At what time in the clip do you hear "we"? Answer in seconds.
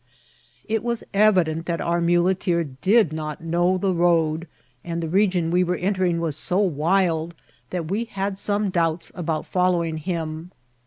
5.51-5.63, 7.91-8.05